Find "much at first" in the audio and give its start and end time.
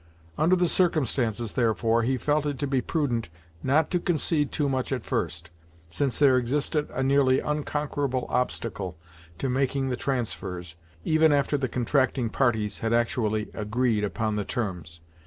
4.67-5.51